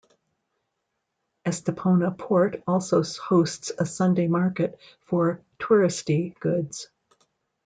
Estepona 1.45 2.17
port 2.17 2.63
also 2.65 3.03
hosts 3.03 3.71
a 3.77 3.85
Sunday 3.85 4.25
market 4.27 4.79
for 5.01 5.43
"touristy" 5.59 6.33
goods. 6.39 6.87